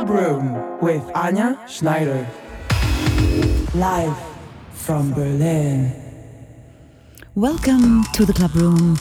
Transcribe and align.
Club 0.00 0.18
Room 0.18 0.80
with 0.80 1.02
Anja 1.12 1.68
Schneider. 1.68 2.26
Live 3.74 4.16
from 4.72 5.12
Berlin. 5.12 5.92
Welcome 7.34 8.04
to 8.14 8.24
the 8.24 8.32
Club 8.32 8.54
Room. 8.54 8.96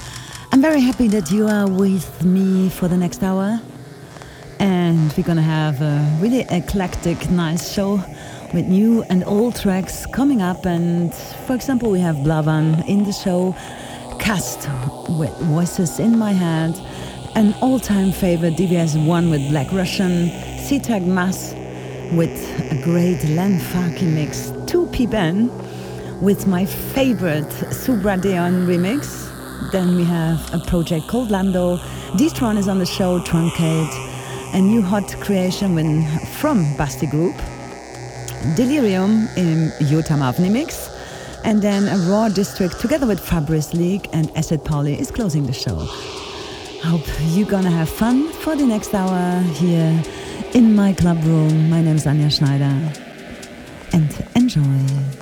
I'm 0.51 0.61
very 0.61 0.81
happy 0.81 1.07
that 1.07 1.31
you 1.31 1.47
are 1.47 1.69
with 1.69 2.25
me 2.25 2.67
for 2.67 2.89
the 2.89 2.97
next 2.97 3.23
hour. 3.23 3.61
And 4.59 5.13
we're 5.15 5.23
gonna 5.23 5.41
have 5.41 5.81
a 5.81 6.17
really 6.19 6.45
eclectic, 6.49 7.29
nice 7.31 7.71
show 7.71 8.03
with 8.53 8.65
new 8.65 9.03
and 9.03 9.23
old 9.23 9.55
tracks 9.55 10.05
coming 10.07 10.41
up. 10.41 10.65
And 10.65 11.13
for 11.47 11.55
example, 11.55 11.91
we 11.91 12.01
have 12.01 12.17
Blawan 12.17 12.85
in 12.89 13.05
the 13.05 13.13
show, 13.13 13.55
Cast 14.19 14.67
with 15.07 15.33
Voices 15.43 15.97
in 15.97 16.19
My 16.19 16.33
Head, 16.33 16.77
an 17.35 17.55
all 17.61 17.79
time 17.79 18.11
favorite 18.11 18.55
DVS 18.55 18.97
one 19.05 19.29
with 19.29 19.47
Black 19.49 19.71
Russian, 19.71 20.29
Sitag 20.69 21.03
Mas 21.03 21.55
with 22.13 22.37
a 22.71 22.79
great 22.83 23.23
Len 23.29 23.59
Faki 23.59 24.03
mix, 24.03 24.51
2P 24.69 25.09
Ben 25.09 25.49
with 26.21 26.45
my 26.45 26.63
favorite 26.63 27.49
Subra 27.73 28.21
Deon 28.21 28.67
remix. 28.67 29.31
Then 29.71 29.95
we 29.95 30.03
have 30.03 30.53
a 30.53 30.59
project 30.59 31.07
called 31.07 31.31
Lando. 31.31 31.79
D-Tron 32.17 32.55
is 32.55 32.67
on 32.67 32.77
the 32.77 32.85
show, 32.85 33.19
Truncate, 33.21 33.91
a 34.53 34.61
new 34.61 34.83
hot 34.83 35.07
creation 35.21 35.73
when, 35.73 36.05
from 36.37 36.77
Basti 36.77 37.07
Grub. 37.07 37.35
Delirium 38.55 39.27
in 39.37 39.71
Jutta 39.89 40.15
Mavni 40.19 40.51
mix. 40.51 40.87
And 41.45 41.63
then 41.63 41.87
a 41.87 41.97
Raw 42.11 42.29
District 42.29 42.79
together 42.79 43.07
with 43.07 43.19
Fabrice 43.19 43.73
Lig 43.73 44.07
and 44.13 44.29
Acid 44.37 44.63
Pauli 44.63 44.99
is 44.99 45.09
closing 45.09 45.47
the 45.47 45.53
show. 45.53 45.87
Hope 46.83 47.07
you're 47.31 47.49
gonna 47.49 47.71
have 47.71 47.89
fun 47.89 48.31
for 48.33 48.55
the 48.55 48.67
next 48.67 48.93
hour 48.93 49.41
here 49.41 50.03
in 50.53 50.75
my 50.75 50.93
club 50.93 51.23
room. 51.23 51.69
My 51.69 51.81
name 51.81 51.95
is 51.95 52.05
Anja 52.05 52.31
Schneider. 52.31 52.75
And 53.93 54.25
enjoy. 54.35 55.18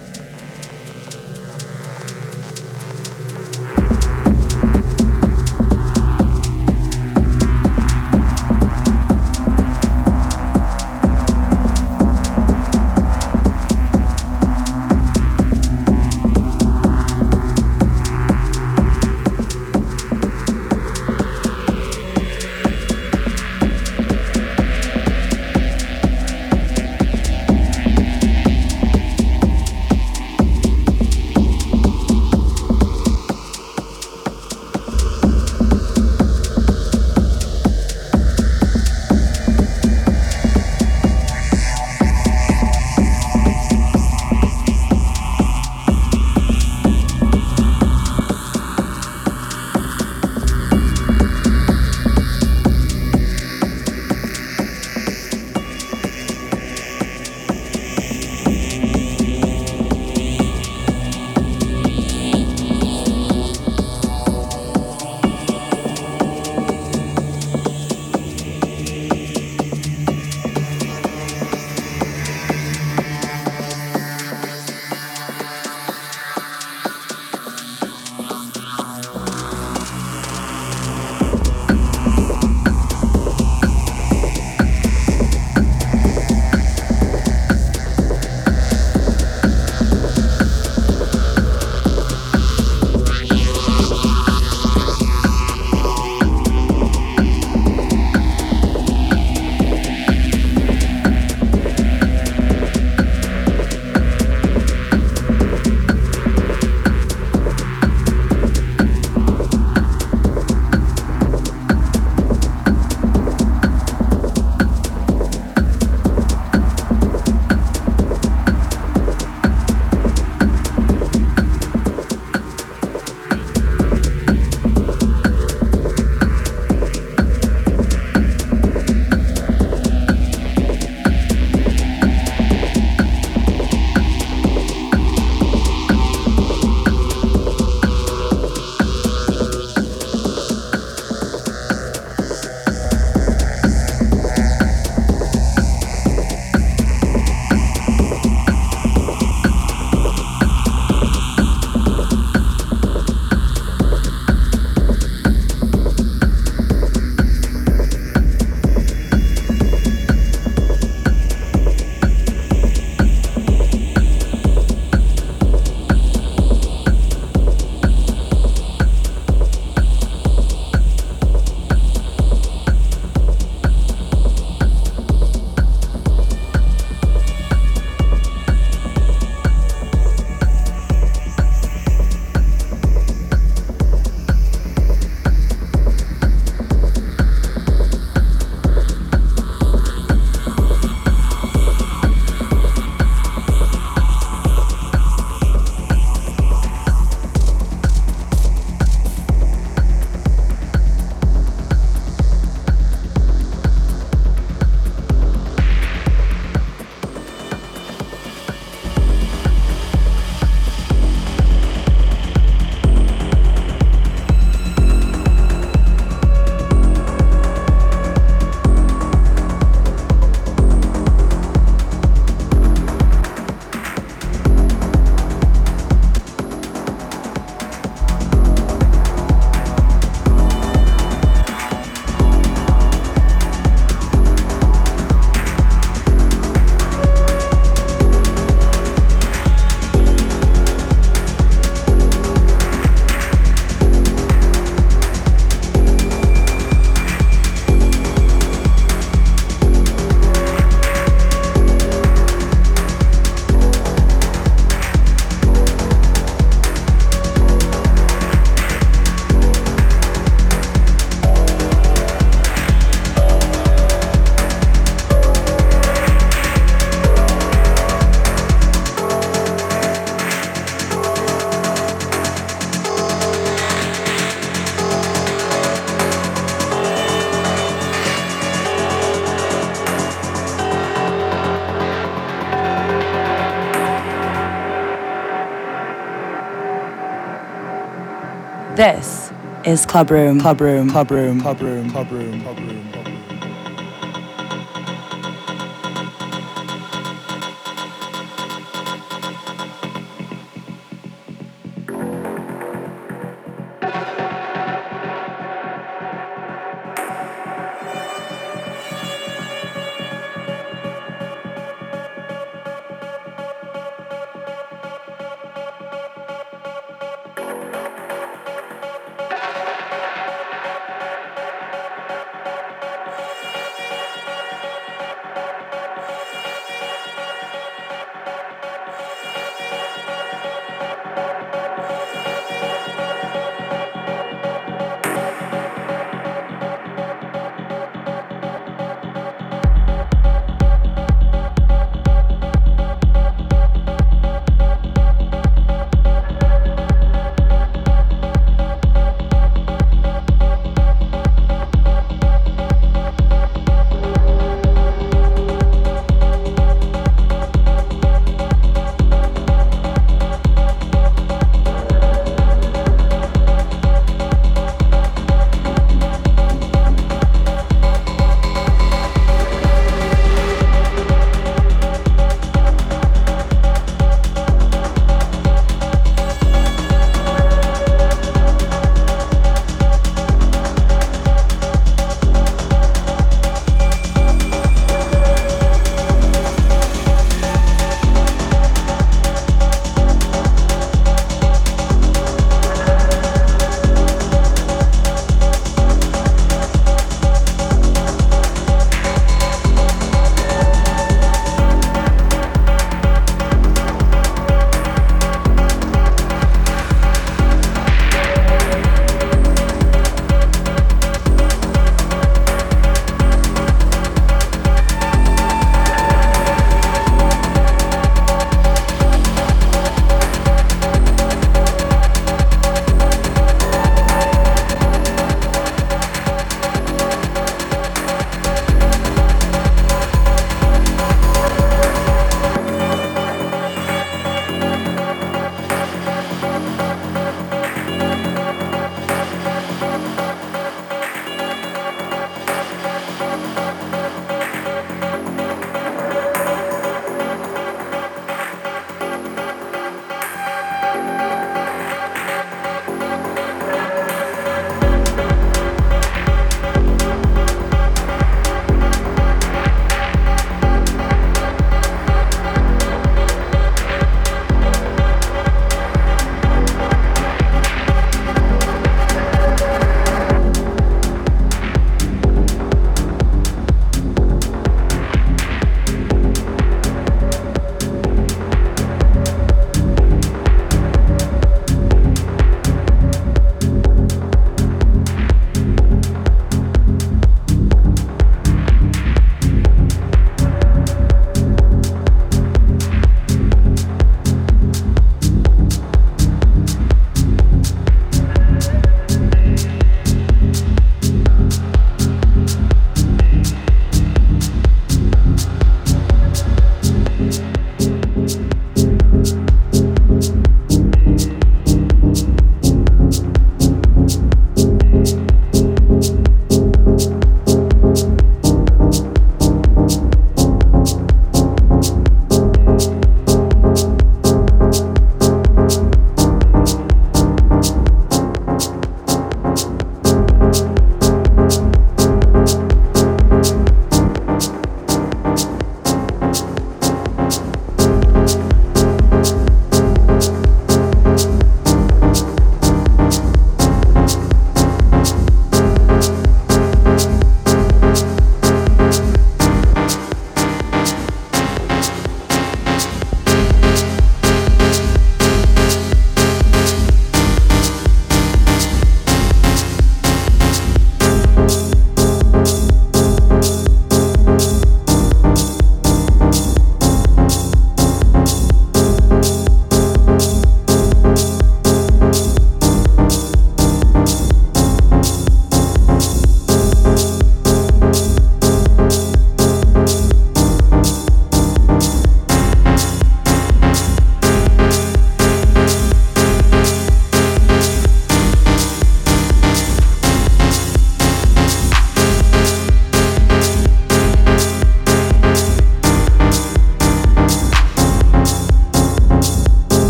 This 288.78 289.32
is 289.66 289.86
Club 289.86 290.12
Room, 290.12 290.40
Club 290.42 290.62
Room, 290.62 290.90
Club 290.92 291.12
Room, 291.12 291.42
Club 291.42 291.62
Room, 291.62 291.90
Club 291.92 292.12
Room, 292.12 292.42
Club 292.42 292.58
Room. 292.60 292.92
Vous 292.94 292.97
êtes 292.97 292.97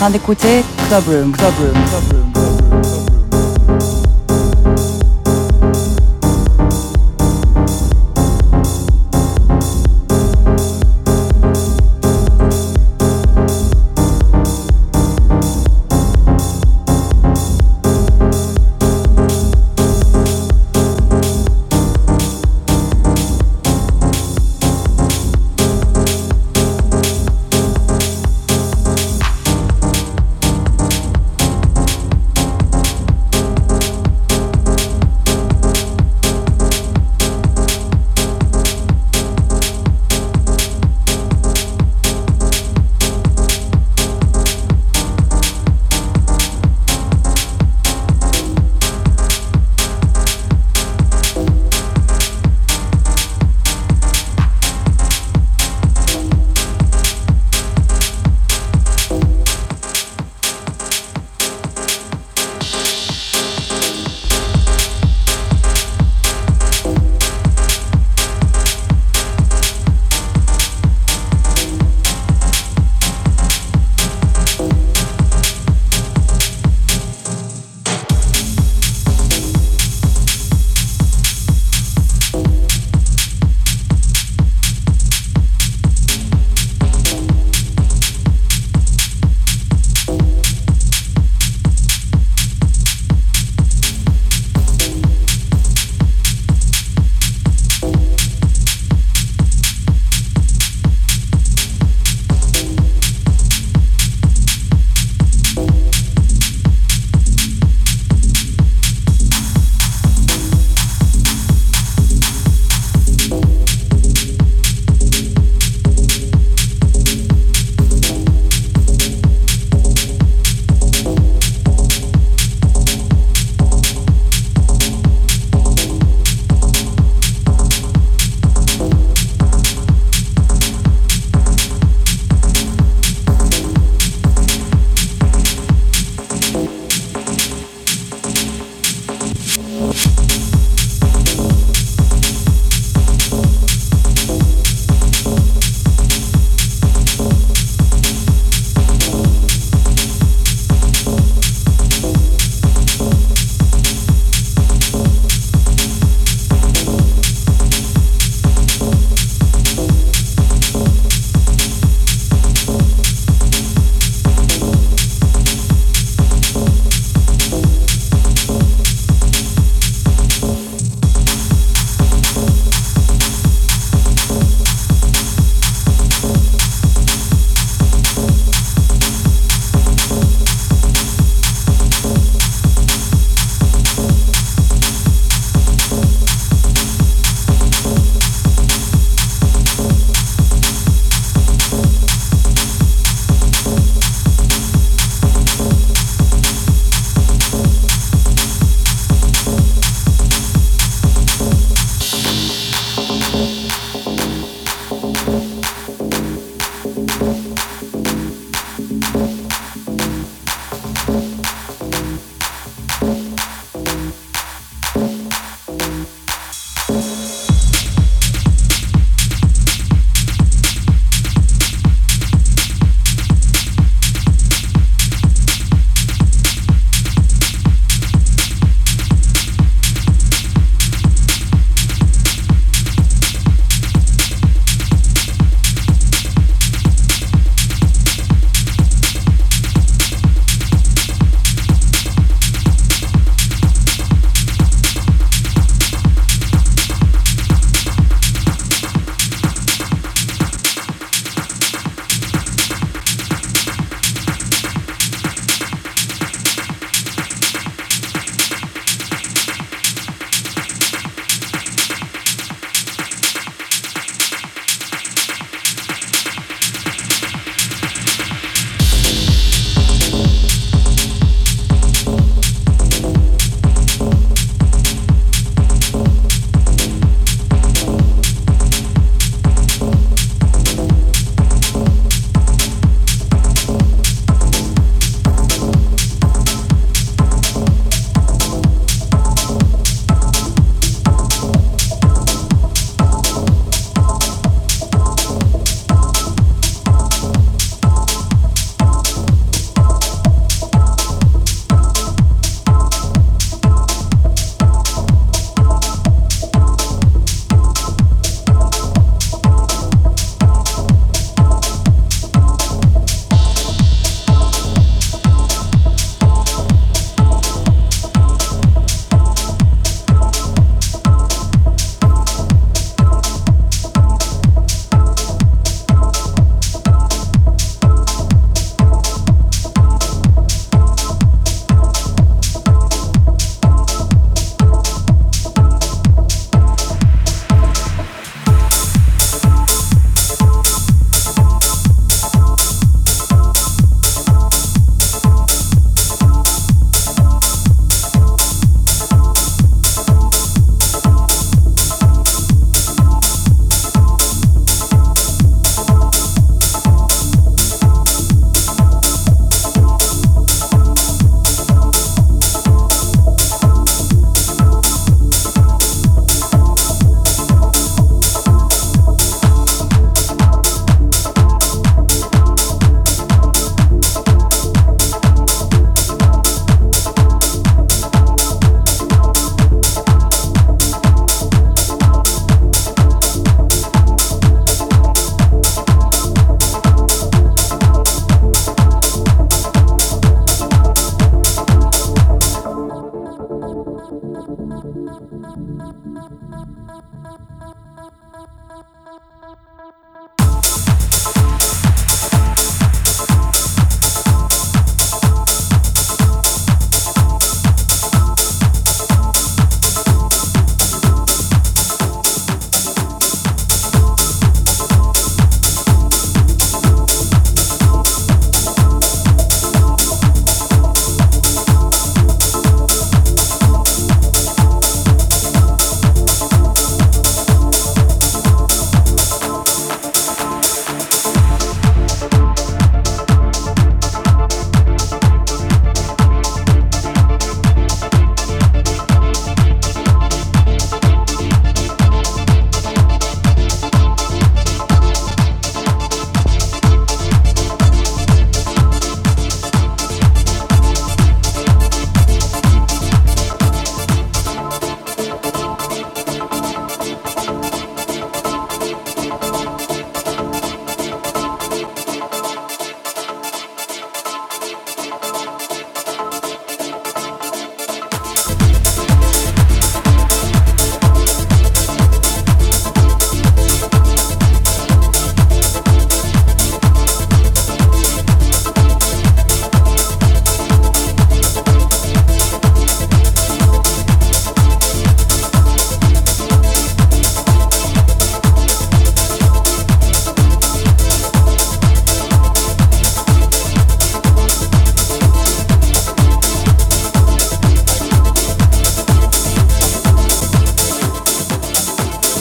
train 0.00 0.08
d'écouter 0.08 0.64
Club 0.88 1.04
Room, 1.08 1.32
Club 1.32 1.52
Room, 1.60 1.72
Club 1.72 2.12
Room. 2.12 2.29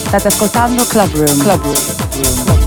State 0.09 0.27
ascoltando 0.27 0.83
Club 0.87 1.13
Room. 1.13 1.37
Club 1.37 1.61
Room. 1.63 2.58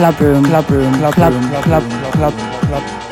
Club 0.00 0.20
room, 0.22 0.44
club 0.46 0.70
room, 0.70 0.94
club 0.94 1.14
room, 1.18 1.62
club 1.62 1.84
club 2.12 2.34
club 2.64 2.84
club. 2.84 3.09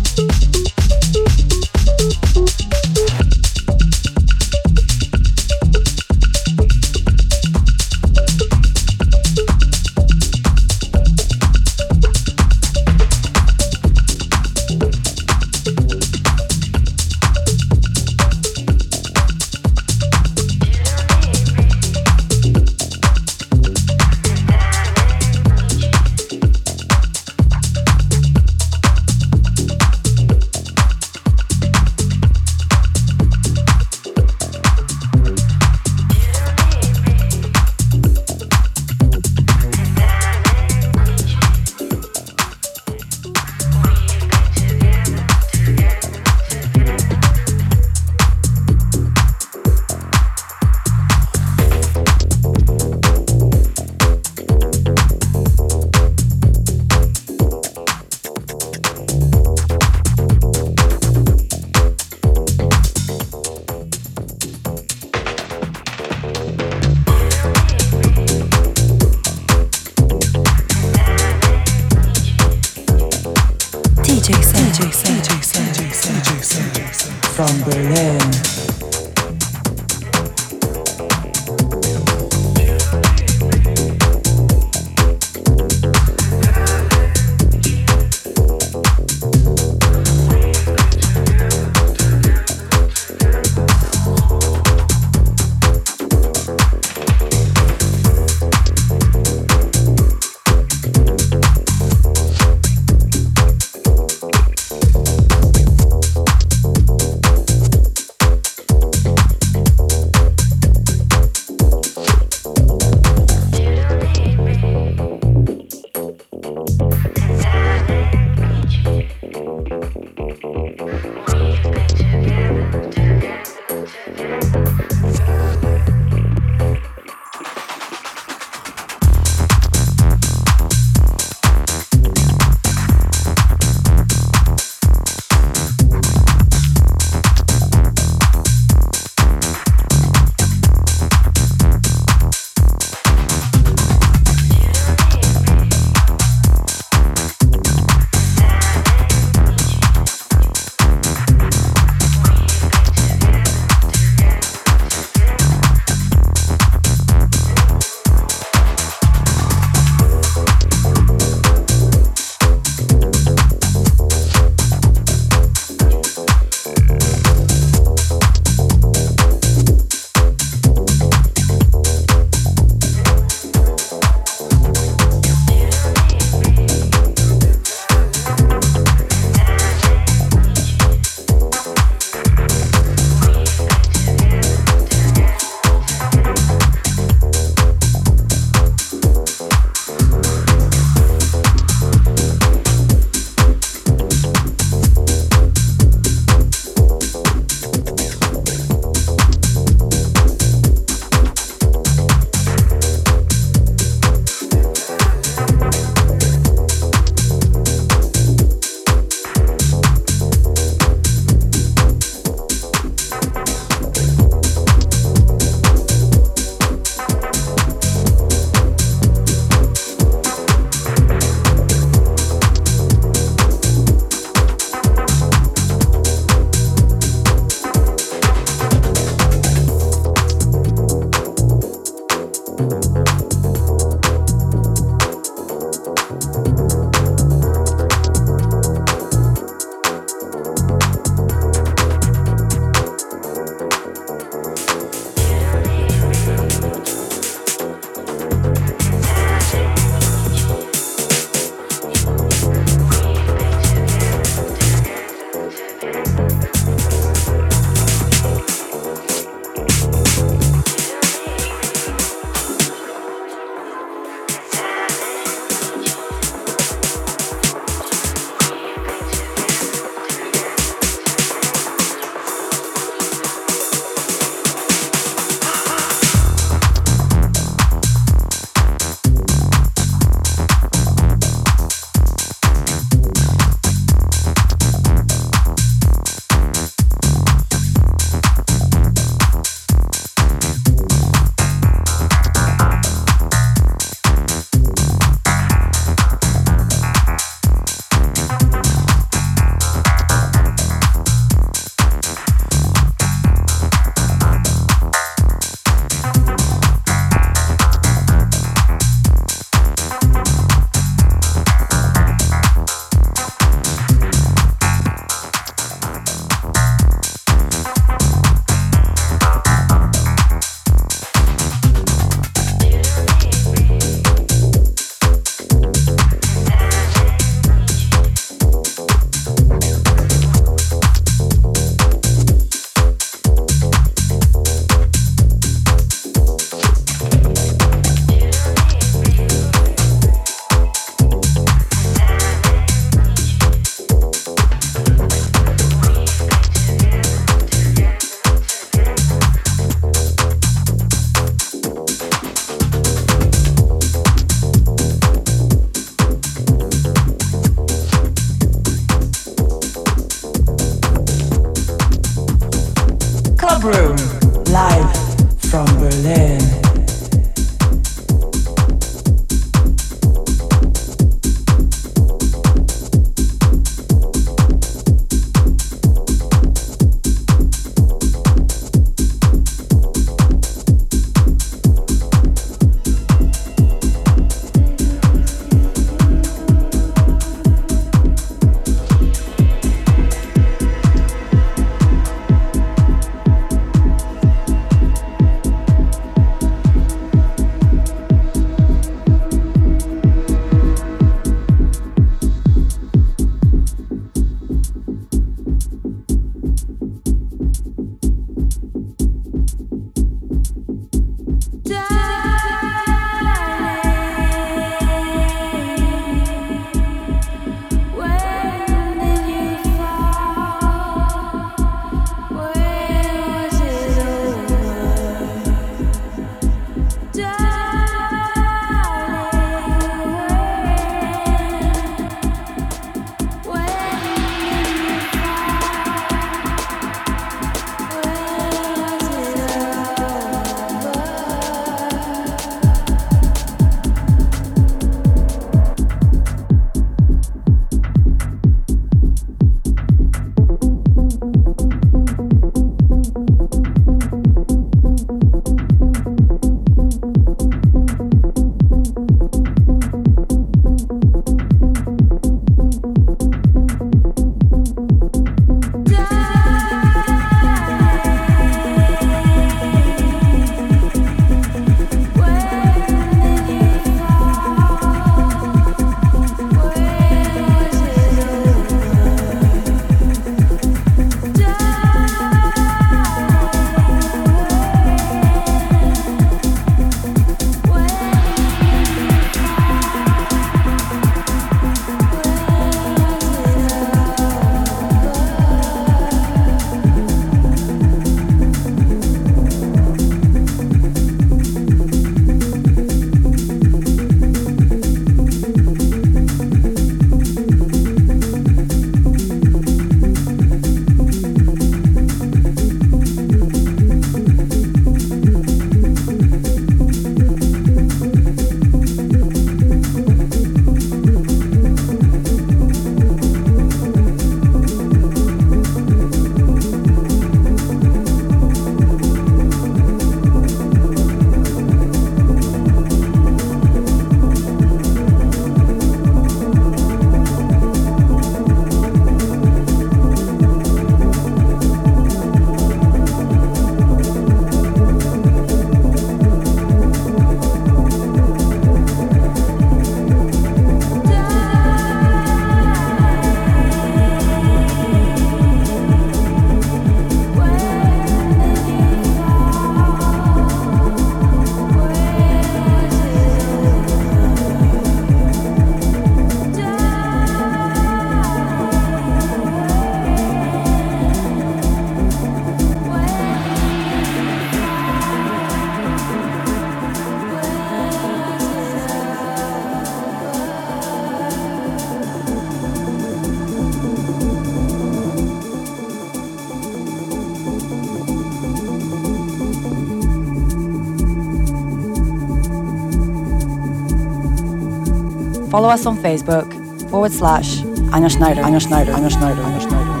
Follow 595.50 595.68
us 595.68 595.84
on 595.84 595.98
Facebook 595.98 596.48
forward 596.90 597.10
slash 597.10 597.58
Anja 597.90 598.08
Schneider, 598.08 598.42
Anja 598.42 598.60
Schneider, 598.60 598.92
Anja 598.92 599.10
Schneider, 599.10 599.42
Anja 599.42 599.60
Schneider. 599.60 600.00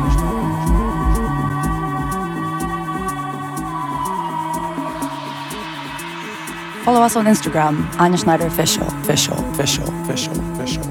Follow 6.84 7.02
us 7.02 7.16
on 7.16 7.26
Instagram, 7.26 7.84
Anja 7.94 8.22
Schneider 8.22 8.46
Official, 8.46 8.86
Official, 9.02 9.38
Official, 9.50 9.88
Official, 10.02 10.52
Official. 10.52 10.89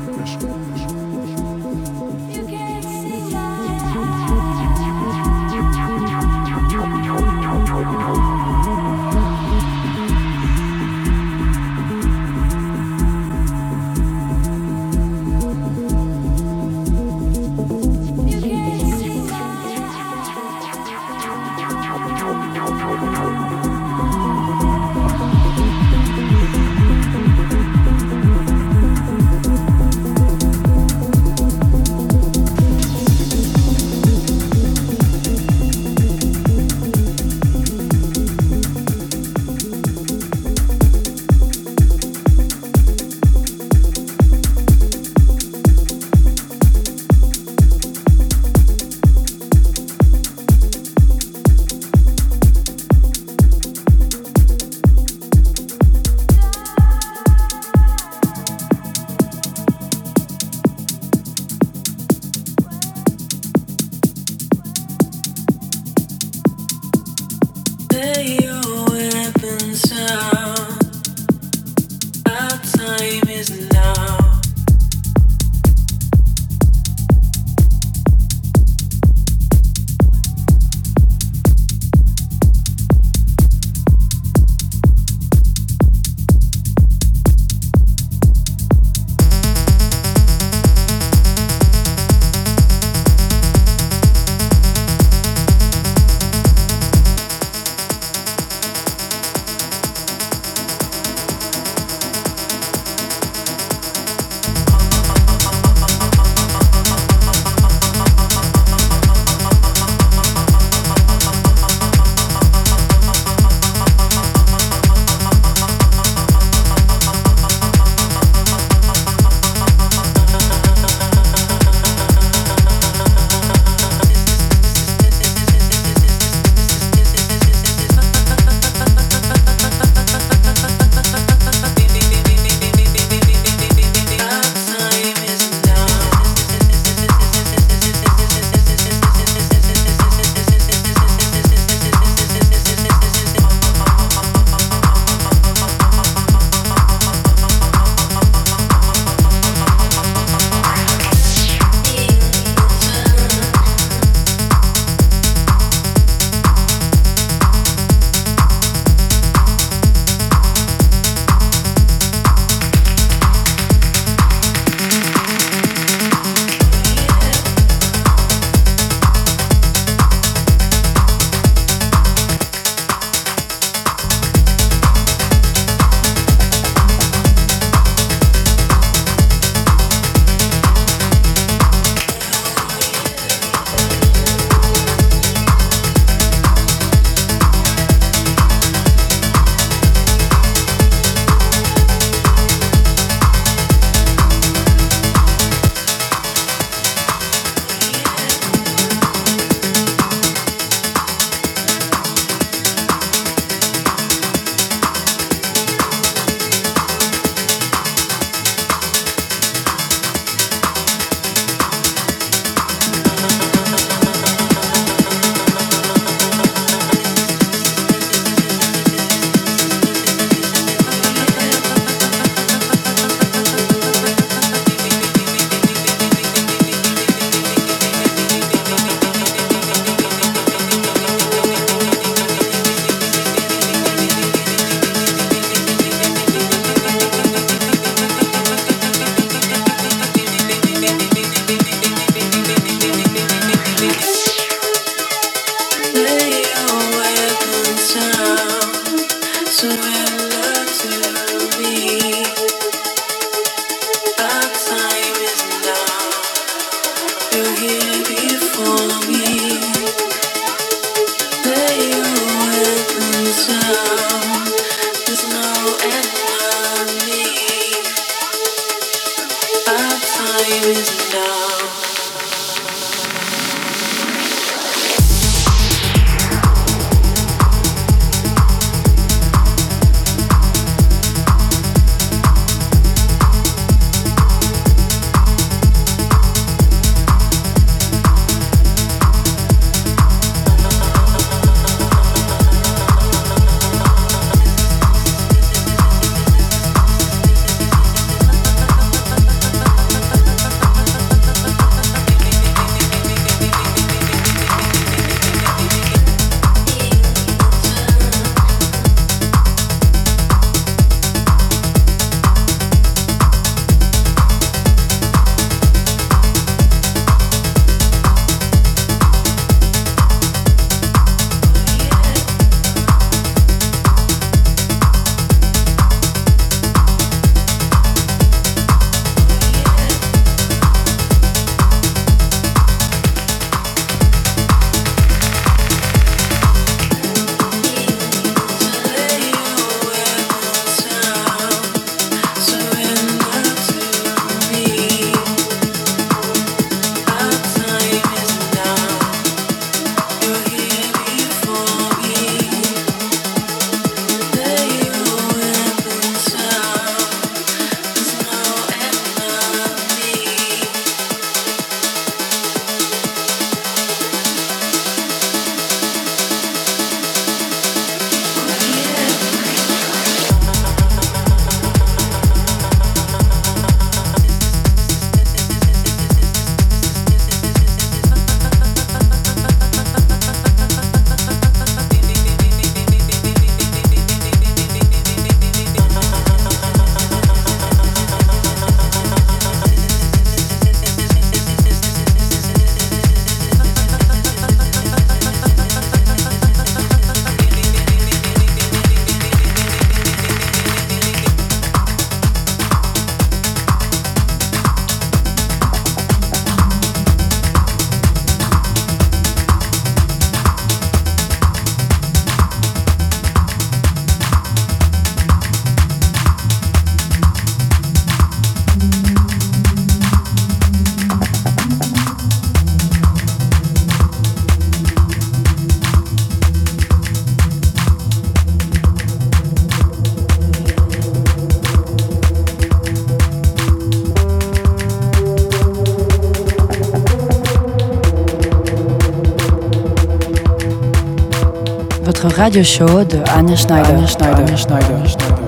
Radio 442.50 442.64
show 442.64 443.06
de 443.06 443.22
Anja 443.32 443.56
Schneider. 443.56 443.95
Anja 443.95 444.58
Schneider. 444.58 445.39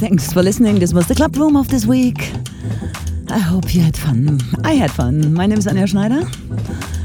Thanks 0.00 0.32
for 0.32 0.42
listening. 0.42 0.78
This 0.78 0.94
was 0.94 1.08
the 1.08 1.14
club 1.14 1.36
room 1.36 1.56
of 1.56 1.68
this 1.68 1.84
week. 1.84 2.32
I 3.28 3.38
hope 3.38 3.74
you 3.74 3.82
had 3.82 3.94
fun. 3.94 4.40
I 4.64 4.72
had 4.72 4.90
fun. 4.90 5.34
My 5.34 5.44
name 5.44 5.58
is 5.58 5.66
Anja 5.66 5.86
Schneider. 5.86 6.22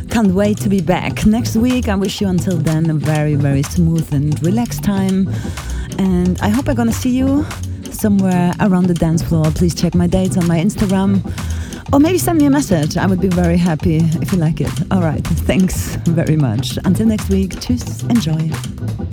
Can't 0.10 0.34
wait 0.34 0.60
to 0.60 0.70
be 0.70 0.80
back 0.80 1.26
next 1.26 1.58
week. 1.58 1.90
I 1.90 1.96
wish 1.96 2.22
you 2.22 2.30
until 2.30 2.56
then 2.56 2.90
a 2.90 2.94
very, 2.94 3.36
very 3.36 3.64
smooth 3.64 4.14
and 4.14 4.42
relaxed 4.46 4.86
time. 4.86 5.28
And 6.00 6.40
I 6.40 6.48
hope 6.48 6.70
I'm 6.70 6.76
gonna 6.76 6.94
see 6.94 7.10
you 7.10 7.46
somewhere 7.92 8.54
around 8.62 8.88
the 8.88 8.94
dance 8.94 9.22
floor. 9.22 9.44
Please 9.52 9.76
check 9.76 9.94
my 9.94 10.08
dates 10.08 10.38
on 10.38 10.48
my 10.48 10.58
Instagram. 10.58 11.20
Or 11.92 12.00
maybe 12.00 12.18
send 12.18 12.40
me 12.40 12.46
a 12.46 12.50
message. 12.50 12.96
I 12.96 13.08
would 13.08 13.20
be 13.20 13.28
very 13.28 13.58
happy 13.58 13.98
if 14.22 14.32
you 14.32 14.38
like 14.38 14.62
it. 14.62 14.72
All 14.90 15.02
right. 15.02 15.28
Thanks 15.46 15.98
very 16.06 16.38
much. 16.38 16.80
Until 16.86 17.08
next 17.08 17.28
week. 17.28 17.56
Tschüss. 17.56 18.10
Enjoy. 18.10 19.05